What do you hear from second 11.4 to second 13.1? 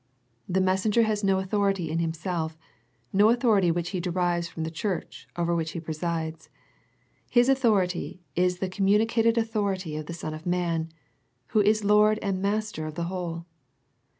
Who is Lord and Master of the